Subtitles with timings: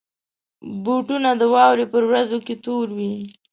[0.83, 3.13] بوټونه د واورې پر ورځو کې تور وي.